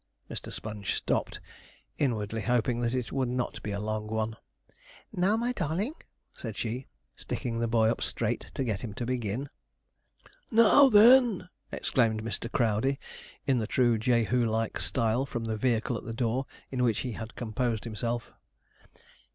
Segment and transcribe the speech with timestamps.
[0.31, 0.51] Mr.
[0.51, 1.39] Sponge stopped
[1.99, 4.35] inwardly hoping that it would not be a long one.
[5.13, 5.93] 'Now, my darling,'
[6.33, 9.47] said she, sticking the boy up straight to get him to begin.
[10.49, 12.51] 'Now, then!' exclaimed Mr.
[12.51, 12.97] Crowdey,
[13.45, 17.11] in the true Jehu like style, from the vehicle at the door, in which he
[17.11, 18.31] had composed himself.